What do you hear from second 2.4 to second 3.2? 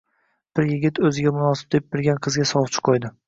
sovchi qo'ydi